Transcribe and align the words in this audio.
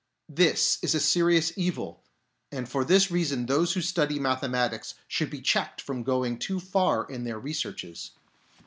This 0.33 0.79
is 0.81 0.95
a 0.95 0.99
serious 0.99 1.55
evil, 1.55 2.01
and 2.51 2.67
for 2.67 2.83
this 2.83 3.11
reason 3.11 3.45
those 3.45 3.73
who 3.73 3.81
study 3.83 4.17
mathematics 4.17 4.95
should 5.07 5.29
be 5.29 5.41
checked 5.41 5.79
from 5.79 6.01
going 6.01 6.39
too 6.39 6.59
far 6.59 7.05
in 7.05 7.23
their 7.23 7.37
researches. 7.39 8.09